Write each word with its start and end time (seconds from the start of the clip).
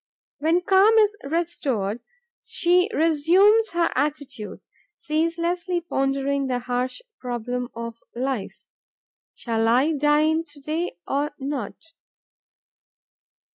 When 0.39 0.61
calm 0.61 0.95
is 0.97 1.15
restored, 1.23 2.01
she 2.41 2.89
resumes 2.91 3.69
her 3.73 3.91
attitude, 3.93 4.59
ceaselessly 4.97 5.81
pondering 5.81 6.47
the 6.47 6.57
harsh 6.57 7.01
problem 7.19 7.69
of 7.75 7.99
life: 8.15 8.65
'Shall 9.35 9.67
I 9.67 9.91
dine 9.91 10.43
to 10.43 10.59
day, 10.59 10.97
or 11.07 11.35
not?' 11.37 11.93